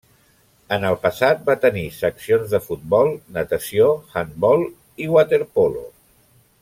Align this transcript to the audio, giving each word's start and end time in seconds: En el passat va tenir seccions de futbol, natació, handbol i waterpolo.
En 0.75 0.85
el 0.91 0.95
passat 1.01 1.43
va 1.49 1.55
tenir 1.65 1.83
seccions 1.97 2.55
de 2.55 2.61
futbol, 2.69 3.13
natació, 3.37 3.91
handbol 4.23 4.67
i 5.07 5.11
waterpolo. 5.19 5.85